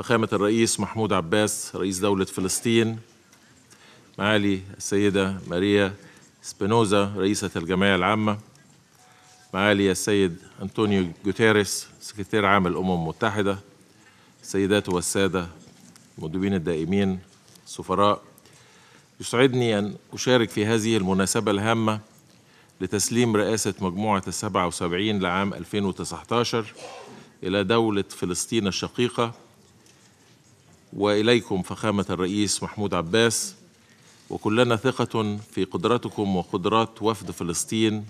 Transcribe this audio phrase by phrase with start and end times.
[0.00, 2.98] فخامة الرئيس محمود عباس رئيس دولة فلسطين
[4.18, 5.94] معالي السيدة ماريا
[6.42, 8.38] سبينوزا رئيسة الجمعية العامة
[9.54, 13.58] معالي السيد أنطونيو جوتيريس سكرتير عام الأمم المتحدة
[14.42, 15.48] السيدات والسادة
[16.18, 17.18] المديرين الدائمين
[17.66, 18.22] السفراء
[19.20, 22.00] يسعدني أن أشارك في هذه المناسبة الهامة
[22.80, 26.74] لتسليم رئاسة مجموعة السبعة وسبعين لعام 2019
[27.42, 29.49] إلى دولة فلسطين الشقيقة.
[30.92, 33.54] وإليكم فخامة الرئيس محمود عباس
[34.30, 38.04] وكلنا ثقة في قدرتكم وقدرات وفد فلسطين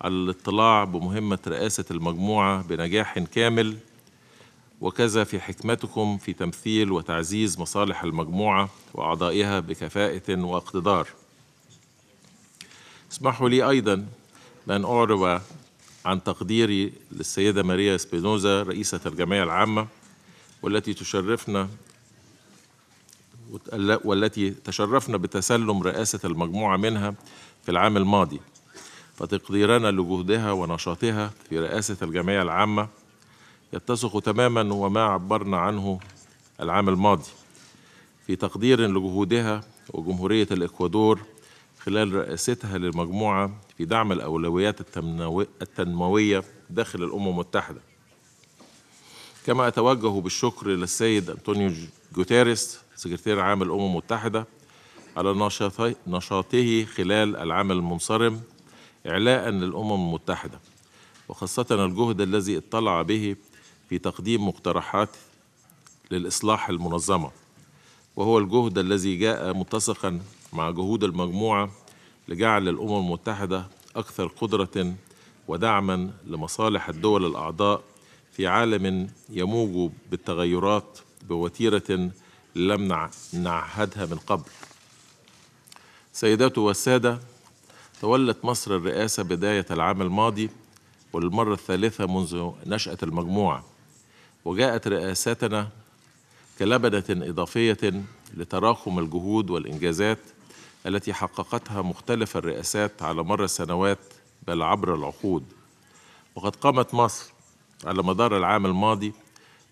[0.00, 3.76] على الاطلاع بمهمة رئاسة المجموعة بنجاح كامل
[4.80, 11.08] وكذا في حكمتكم في تمثيل وتعزيز مصالح المجموعة وأعضائها بكفاءة واقتدار.
[13.12, 14.06] اسمحوا لي أيضا
[14.66, 15.42] بأن أعرب
[16.04, 19.86] عن تقديري للسيدة ماريا سبينوزا رئيسة الجمعية العامة
[20.62, 21.68] والتي تشرفنا
[24.04, 27.14] والتي تشرفنا بتسلم رئاسة المجموعة منها
[27.62, 28.40] في العام الماضي.
[29.14, 32.88] فتقديرنا لجهدها ونشاطها في رئاسة الجمعية العامة
[33.72, 36.00] يتسق تماما وما عبرنا عنه
[36.60, 37.30] العام الماضي.
[38.26, 39.60] في تقدير لجهودها
[39.94, 41.20] وجمهورية الإكوادور
[41.80, 44.96] خلال رئاستها للمجموعة في دعم الأولويات
[45.62, 47.80] التنموية داخل الأمم المتحدة.
[49.46, 51.72] كما أتوجه بالشكر للسيد أنطونيو
[52.14, 54.46] جوتيريس سكرتير عام الأمم المتحدة
[55.16, 55.50] على
[56.06, 58.40] نشاطه خلال العام المنصرم
[59.06, 60.60] إعلاء للأمم المتحدة
[61.28, 63.36] وخاصة الجهد الذي اطلع به
[63.88, 65.08] في تقديم مقترحات
[66.10, 67.30] للإصلاح المنظمة
[68.16, 70.20] وهو الجهد الذي جاء متسقا
[70.52, 71.70] مع جهود المجموعة
[72.28, 73.66] لجعل الأمم المتحدة
[73.96, 74.94] أكثر قدرة
[75.48, 77.82] ودعما لمصالح الدول الأعضاء
[78.32, 80.98] في عالم يموج بالتغيرات
[81.28, 82.10] بوتيرة
[82.56, 84.50] لم نعهدها من قبل.
[86.12, 87.18] سيدات والسادة
[88.00, 90.50] تولت مصر الرئاسة بداية العام الماضي
[91.12, 93.64] وللمرة الثالثة منذ نشأة المجموعة
[94.44, 95.68] وجاءت رئاستنا
[96.58, 98.02] كلبنة إضافية
[98.34, 100.18] لتراكم الجهود والإنجازات
[100.86, 103.98] التي حققتها مختلف الرئاسات على مر السنوات
[104.46, 105.44] بل عبر العقود.
[106.34, 107.32] وقد قامت مصر
[107.84, 109.12] على مدار العام الماضي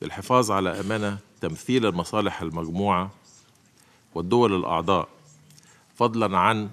[0.00, 3.10] بالحفاظ على أمانة تمثيل المصالح المجموعة
[4.14, 5.08] والدول الأعضاء
[5.96, 6.70] فضلا عن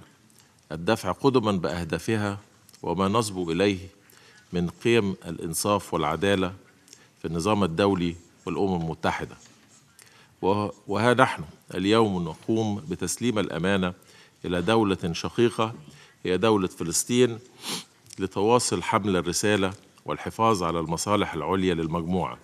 [0.72, 2.38] الدفع قدما بأهدافها
[2.84, 3.88] وما نصبو إليه
[4.54, 6.54] من قيم الإنصاف والعدالة
[7.22, 8.16] في النظام الدولي
[8.46, 9.36] والأمم المتحدة.
[10.88, 11.44] وها نحن
[11.74, 13.94] اليوم نقوم بتسليم الأمانة
[14.46, 15.74] إلى دولة شقيقة
[16.24, 17.40] هي دولة فلسطين
[18.20, 19.74] لتواصل حمل الرسالة
[20.06, 22.38] والحفاظ على المصالح العليا للمجموعة.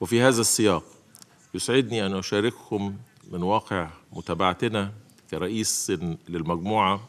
[0.00, 0.84] وفي هذا السياق
[1.54, 2.96] يسعدني أن أشارككم
[3.32, 4.92] من واقع متابعتنا
[5.30, 5.92] كرئيس
[6.28, 7.08] للمجموعة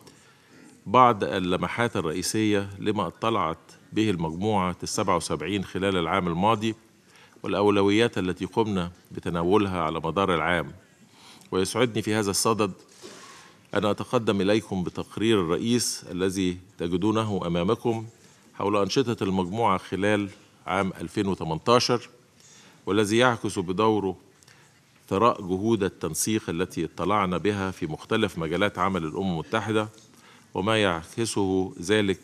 [0.86, 3.58] بعض اللمحات الرئيسية لما اطلعت
[3.94, 6.76] به المجموعة السبعة وسبعين خلال العام الماضي
[7.44, 10.72] والأولويات التي قمنا بتناولها على مدار العام.
[11.52, 12.72] ويسعدني في هذا الصدد
[13.74, 18.06] أن أتقدم إليكم بتقرير الرئيس الذي تجدونه أمامكم
[18.54, 20.30] حول أنشطة المجموعة خلال
[20.68, 22.10] عام 2018
[22.92, 24.16] والذي يعكس بدوره
[25.10, 29.90] ثراء جهود التنسيق التي اطلعنا بها في مختلف مجالات عمل الأمم المتحدة
[30.54, 32.20] وما يعكسه ذلك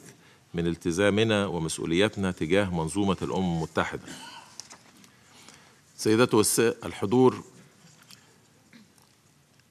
[0.54, 4.02] من التزامنا ومسؤوليتنا تجاه منظومة الأمم المتحدة.
[5.98, 7.44] سيداتي الحضور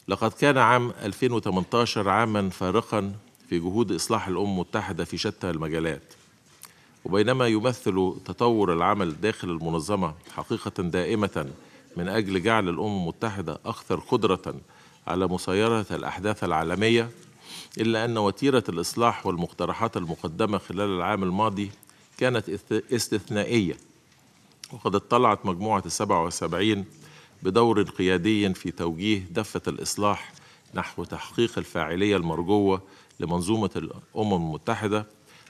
[0.09, 3.15] لقد كان عام 2018 عاما فارقا
[3.49, 6.13] في جهود إصلاح الأمم المتحدة في شتى المجالات.
[7.07, 11.51] وبينما يمثل تطور العمل داخل المنظمة حقيقة دائمة
[11.97, 14.55] من أجل جعل الأمم المتحدة أكثر قدرة
[15.07, 17.11] على مسايرة الأحداث العالمية
[17.79, 21.71] إلا أن وتيرة الإصلاح والمقترحات المقدمة خلال العام الماضي
[22.19, 23.77] كانت استثنائية.
[24.73, 26.85] وقد اطلعت مجموعة السبعة وسبعين
[27.43, 30.33] بدور قيادي في توجيه دفة الإصلاح
[30.75, 32.83] نحو تحقيق الفاعلية المرجوة
[33.21, 35.07] لمنظومة الأمم المتحدة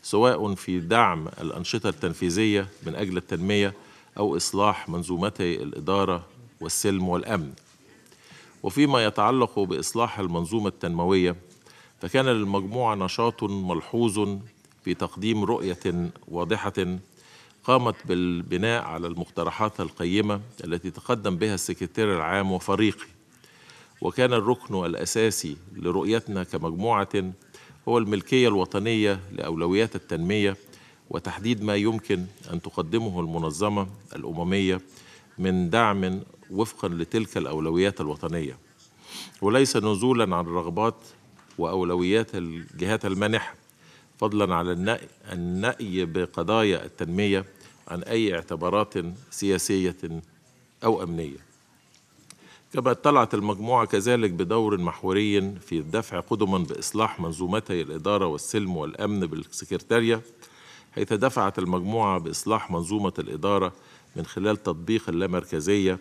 [0.07, 3.75] سواء في دعم الأنشطة التنفيذية من أجل التنمية
[4.19, 6.25] أو إصلاح منظومتي الإدارة
[6.61, 7.53] والسلم والأمن.
[8.63, 11.37] وفيما يتعلق بإصلاح المنظومة التنموية
[12.01, 14.39] فكان للمجموعة نشاط ملحوظ
[14.85, 16.99] في تقديم رؤية واضحة
[17.65, 23.07] قامت بالبناء على المقترحات القيمة التي تقدم بها السكرتير العام وفريقي.
[24.01, 27.33] وكان الركن الأساسي لرؤيتنا كمجموعة
[27.89, 30.57] هو الملكية الوطنية لأولويات التنمية
[31.11, 33.87] وتحديد ما يمكن أن تقدمه المنظمة
[34.17, 34.81] الأممية
[35.39, 38.59] من دعم وفقا لتلك الأولويات الوطنية.
[39.43, 40.95] وليس نزولا عن رغبات
[41.59, 43.55] وأولويات الجهات المانحة
[44.19, 44.99] فضلا على
[45.33, 47.45] النأي بقضايا التنمية
[47.89, 48.95] عن أي اعتبارات
[49.31, 49.97] سياسية
[50.85, 51.46] أو أمنية.
[52.73, 60.23] كما اطلعت المجموعة كذلك بدور محوري في الدفع قدما بإصلاح منظومتي الإدارة والسلم والأمن بالسكرتارية
[60.93, 63.73] حيث دفعت المجموعة بإصلاح منظومة الإدارة
[64.17, 65.99] من خلال تطبيق اللامركزية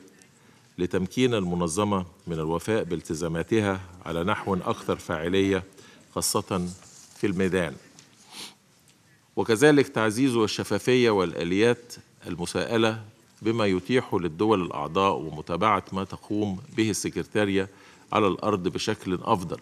[0.77, 5.63] لتمكين المنظمة من الوفاء بالتزاماتها على نحو أكثر فاعلية
[6.15, 6.67] خاصة
[7.15, 7.75] في الميدان.
[9.35, 11.95] وكذلك تعزيز الشفافية والآليات
[12.27, 13.03] المساءلة
[13.41, 17.69] بما يتيح للدول الأعضاء ومتابعة ما تقوم به السكرتارية
[18.13, 19.57] على الأرض بشكل أفضل.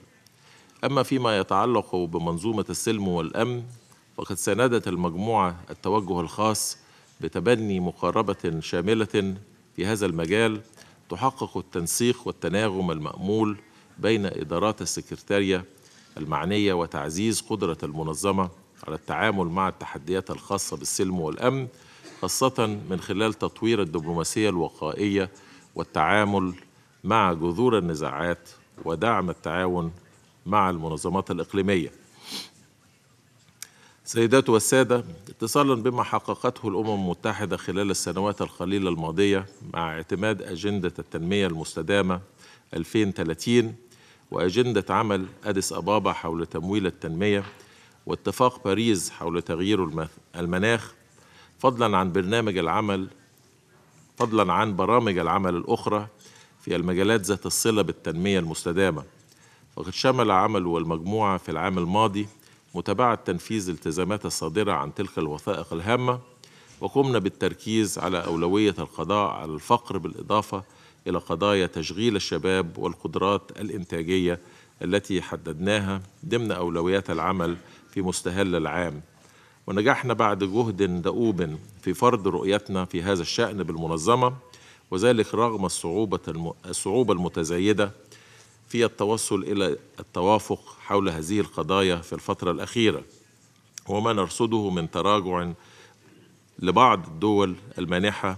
[0.83, 3.63] أما فيما يتعلق بمنظومة السلم والأمن
[4.17, 6.77] فقد ساندت المجموعة التوجه الخاص
[7.21, 9.35] بتبني مقاربة شاملة
[9.75, 10.61] في هذا المجال
[11.09, 13.57] تحقق التنسيق والتناغم المأمول
[13.99, 15.65] بين إدارات السكرتارية
[16.17, 18.49] المعنية وتعزيز قدرة المنظمة
[18.87, 21.67] على التعامل مع التحديات الخاصة بالسلم والأمن
[22.23, 25.29] خاصة من خلال تطوير الدبلوماسية الوقائية
[25.75, 26.53] والتعامل
[27.03, 28.49] مع جذور النزاعات
[28.85, 29.91] ودعم التعاون
[30.45, 31.91] مع المنظمات الإقليمية.
[34.05, 41.47] سيدات والسادة اتصالا بما حققته الأمم المتحدة خلال السنوات القليلة الماضية مع اعتماد أجندة التنمية
[41.47, 42.21] المستدامة
[42.73, 43.75] 2030
[44.31, 47.43] وأجندة عمل أديس أبابا حول تمويل التنمية
[48.05, 50.93] واتفاق باريس حول تغيير المناخ
[51.63, 53.07] فضلا عن برنامج العمل
[54.18, 56.07] فضلا عن برامج العمل الأخرى
[56.62, 59.04] في المجالات ذات الصلة بالتنمية المستدامة.
[59.75, 62.27] وقد شمل عمل والمجموعة في العام الماضي
[62.75, 66.19] متابعة تنفيذ الالتزامات الصادرة عن تلك الوثائق الهامة
[66.81, 70.63] وقمنا بالتركيز على أولوية القضاء على الفقر بالإضافة
[71.07, 74.39] إلى قضايا تشغيل الشباب والقدرات الإنتاجية
[74.81, 77.57] التي حددناها ضمن أولويات العمل
[77.92, 79.01] في مستهل العام.
[79.68, 84.33] ونجحنا بعد جهد دؤوب في فرض رؤيتنا في هذا الشأن بالمنظمة
[84.92, 87.92] وذلك رغم الصعوبة الصعوبة المتزايدة
[88.68, 93.04] في التوصل إلى التوافق حول هذه القضايا في الفترة الأخيرة.
[93.89, 95.51] وما نرصده من تراجع
[96.59, 98.38] لبعض الدول المانحة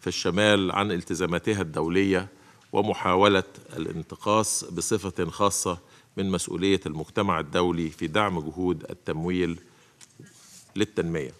[0.00, 2.28] في الشمال عن التزاماتها الدولية
[2.72, 3.44] ومحاولة
[3.76, 5.78] الانتقاص بصفة خاصة
[6.16, 9.60] من مسؤولية المجتمع الدولي في دعم جهود التمويل
[10.76, 11.30] للتنمية.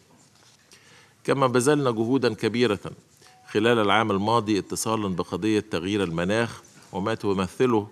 [1.25, 2.79] كما بذلنا جهودا كبيرة
[3.51, 6.63] خلال العام الماضي اتصالا بقضية تغيير المناخ
[6.93, 7.89] وما تمثله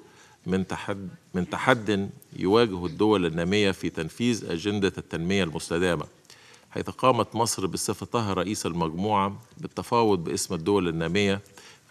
[0.47, 6.05] من تحد من تحد يواجه الدول النامية في تنفيذ أجندة التنمية المستدامة
[6.71, 11.41] حيث قامت مصر بصفتها رئيس المجموعة بالتفاوض باسم الدول النامية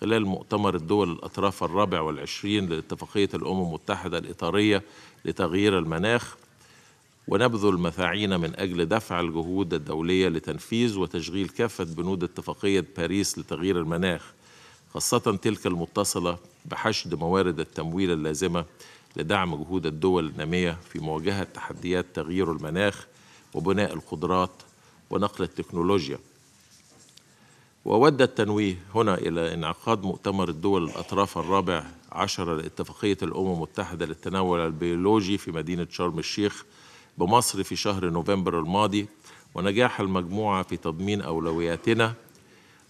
[0.02, 4.84] خلال مؤتمر الدول الأطراف الرابع والعشرين لاتفاقية الأمم المتحدة الإطارية
[5.26, 6.36] لتغيير المناخ
[7.30, 14.34] ونبذل مساعينا من أجل دفع الجهود الدولية لتنفيذ وتشغيل كافة بنود اتفاقية باريس لتغيير المناخ
[14.94, 18.66] خاصة تلك المتصلة بحشد موارد التمويل اللازمة
[19.18, 23.08] لدعم جهود الدول النامية في مواجهة تحديات تغيير المناخ
[23.54, 24.52] وبناء القدرات
[25.10, 26.20] ونقل التكنولوجيا.
[27.86, 35.38] وأود التنويه هنا إلى انعقاد مؤتمر الدول الأطراف الرابع عشر لاتفاقية الأمم المتحدة للتنوع البيولوجي
[35.38, 36.66] في مدينة شرم الشيخ
[37.20, 39.08] بمصر في شهر نوفمبر الماضي
[39.56, 42.14] ونجاح المجموعة في تضمين أولوياتنا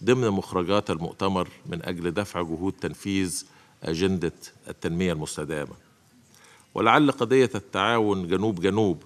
[0.04, 3.44] ضمن مخرجات المؤتمر من أجل دفع جهود تنفيذ
[3.82, 4.32] أجندة
[4.68, 5.72] التنمية المستدامة.
[6.74, 9.02] ولعل قضية التعاون جنوب جنوب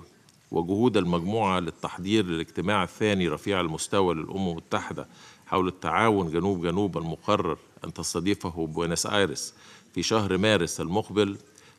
[0.51, 5.07] وجهود المجموعة للتحضير للاجتماع الثاني رفيع المستوى للأمم المتحدة
[5.47, 9.55] حول التعاون جنوب جنوب المقرر أن تستضيفه بوينس آيرس
[9.95, 11.37] في شهر مارس المقبل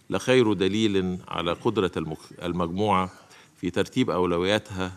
[0.10, 1.92] لخير دليل على قدرة
[2.44, 3.10] المجموعة
[3.58, 4.92] في ترتيب أولوياتها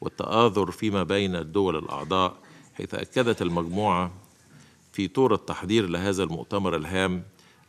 [0.00, 2.36] والتآذر فيما بين الدول الأعضاء
[2.74, 4.10] حيث أكدت المجموعة
[4.92, 7.22] في طور التحضير لهذا المؤتمر الهام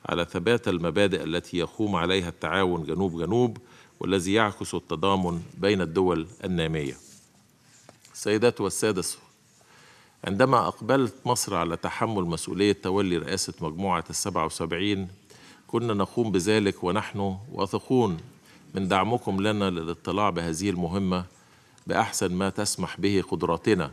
[0.05, 3.57] على ثبات المبادئ التي يقوم عليها التعاون جنوب جنوب
[3.99, 6.97] والذي يعكس التضامن بين الدول النامية.
[8.13, 9.03] السيدات والسادة
[10.23, 15.07] عندما أقبلت مصر على تحمل مسؤولية تولي رئاسة مجموعة السبعة وسبعين
[15.67, 18.17] كنا نقوم بذلك ونحن واثقون
[18.73, 21.25] من دعمكم لنا للاطلاع بهذه المهمة
[21.87, 23.91] بأحسن ما تسمح به قدراتنا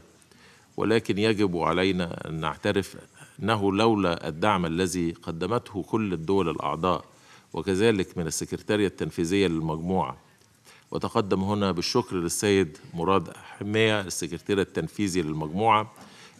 [0.76, 2.96] ولكن يجب علينا أن نعترف
[3.42, 7.04] أنه لولا الدعم الذي قدمته كل الدول الأعضاء
[7.52, 10.16] وكذلك من السكرتارية التنفيذية للمجموعة.
[10.90, 15.92] وتقدم هنا بالشكر للسيد مراد حمية السكرتير التنفيذي للمجموعة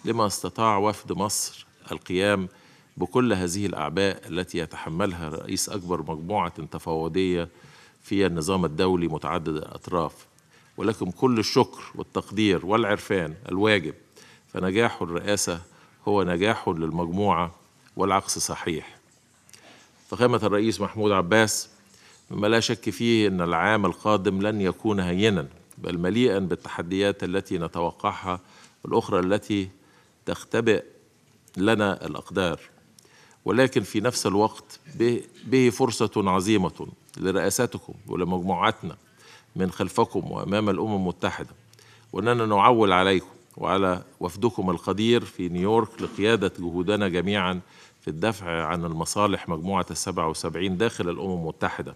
[0.05, 2.49] لما استطاع وفد مصر القيام
[2.97, 7.49] بكل هذه الأعباء التي يتحملها رئيس أكبر مجموعة تفاوضية
[8.07, 10.27] في النظام الدولي متعدد الأطراف
[10.77, 13.95] ولكم كل الشكر والتقدير والعرفان الواجب
[14.53, 15.61] فنجاح الرئاسة
[16.09, 17.55] هو نجاح للمجموعة
[17.97, 18.97] والعكس صحيح.
[20.09, 21.69] فخامة الرئيس محمود عباس
[22.31, 25.47] مما لا شك فيه أن العام القادم لن يكون هينا
[25.79, 28.41] بل مليئا بالتحديات التي نتوقعها
[28.85, 29.69] والأخرى التي
[30.27, 30.85] تختبئ
[31.57, 32.61] لنا الأقدار.
[33.47, 34.81] ولكن في نفس الوقت
[35.45, 36.87] به فرصة عظيمة
[37.17, 38.97] لرئاستكم ولمجموعتنا
[39.57, 41.51] من خلفكم وأمام الأمم المتحدة.
[42.13, 43.27] وأننا نعول عليكم
[43.57, 47.61] وعلى وفدكم القدير في نيويورك لقيادة جهودنا جميعا
[48.01, 51.95] في الدفع عن المصالح مجموعة السبع وسبعين داخل الأمم المتحدة.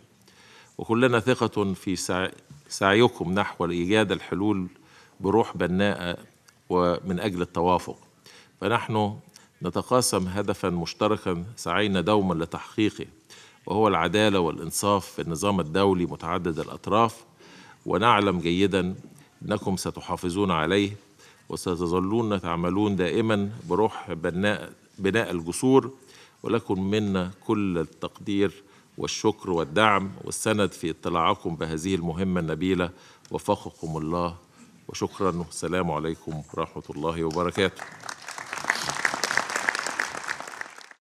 [0.78, 1.96] وكلنا ثقة في
[2.68, 4.66] سعيكم نحو إيجاد الحلول
[5.20, 6.16] بروح بناءة
[6.68, 7.96] ومن أجل التوافق.
[8.60, 9.16] فنحن
[9.62, 13.06] نتقاسم هدفا مشتركا سعينا دوما لتحقيقه
[13.66, 17.24] وهو العدالة والإنصاف في النظام الدولي متعدد الأطراف.
[17.86, 18.94] ونعلم جيدا
[19.42, 20.92] أنكم ستحافظون عليه
[21.48, 25.90] وستظلون تعملون دائما بروح بناء, بناء الجسور.
[26.42, 28.62] ولكم منا كل التقدير
[28.98, 32.90] والشكر والدعم والسند في اطلاعكم بهذه المهمة النبيلة.
[33.30, 34.36] وفقكم الله
[34.88, 35.36] وشكرا.
[35.36, 37.82] والسلام عليكم ورحمة الله وبركاته.